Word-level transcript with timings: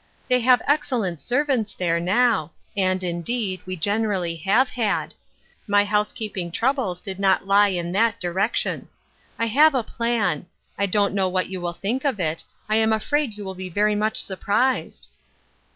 They 0.29 0.39
have 0.39 0.63
excellent 0.67 1.21
servants 1.21 1.75
there 1.75 1.99
now, 1.99 2.53
and, 2.75 3.03
indeed, 3.03 3.61
we 3.67 3.75
generally 3.75 4.35
have 4.37 4.69
had. 4.69 5.13
My 5.67 5.85
housekeep 5.85 6.35
ing 6.35 6.49
troubles 6.51 6.99
did 6.99 7.19
not 7.19 7.45
lie 7.45 7.67
in 7.67 7.91
that 7.91 8.19
direction. 8.19 8.89
I 9.37 9.45
have 9.45 9.75
812 9.75 9.75
Ruth 9.75 9.85
Erskine's 9.85 10.45
Crosses. 10.47 10.49
a 10.49 10.65
plan; 10.65 10.83
I 10.83 10.85
don't 10.89 11.13
know 11.13 11.29
what 11.29 11.49
you 11.49 11.61
will 11.61 11.73
think 11.73 12.03
of 12.03 12.19
it 12.19 12.43
I 12.67 12.77
am 12.77 12.91
afraid 12.91 13.37
you 13.37 13.45
will 13.45 13.53
be 13.53 13.69
very 13.69 13.93
much 13.93 14.17
surprised 14.17 15.09